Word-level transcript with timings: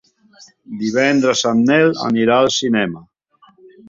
Divendres 0.83 1.43
en 1.49 1.61
Nel 1.67 1.93
anirà 2.07 2.39
al 2.45 2.49
cinema. 2.57 3.05